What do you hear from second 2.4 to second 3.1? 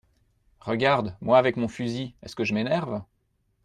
je m’énerve?